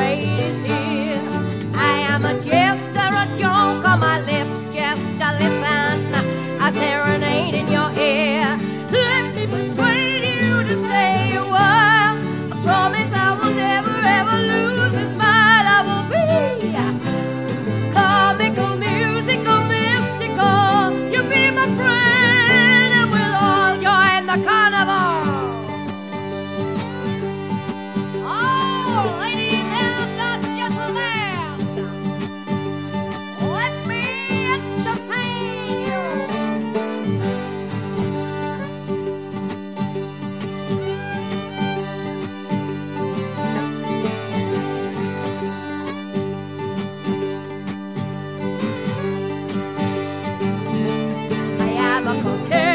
parade 0.00 0.40
is 0.40 0.60
here. 0.62 1.20
I 1.74 1.94
am 2.12 2.24
a 2.24 2.34
jester, 2.42 3.10
a 3.22 3.26
joke 3.38 3.84
on 3.92 4.00
my 4.00 4.18
lips, 4.20 4.74
just 4.74 5.02
a 5.26 5.30
listen. 5.38 6.29
like 52.12 52.50
a. 52.52 52.69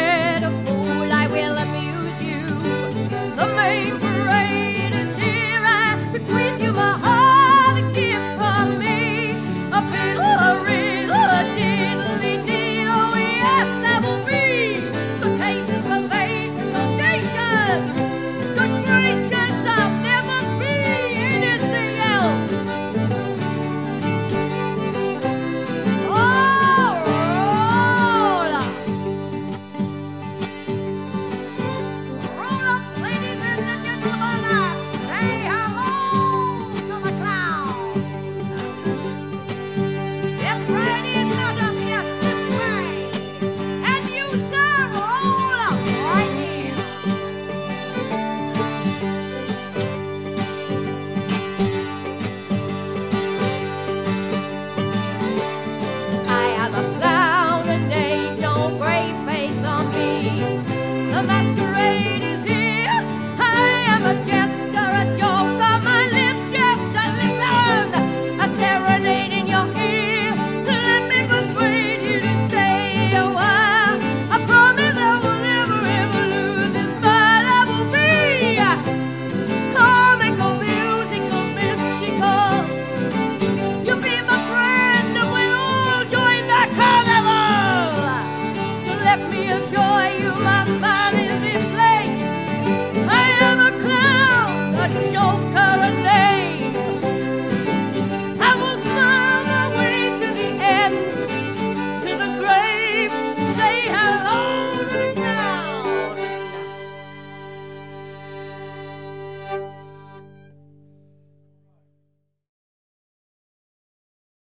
reassure 89.46 90.08
you, 90.18 90.34
my 90.42 90.64
fine. 90.80 91.25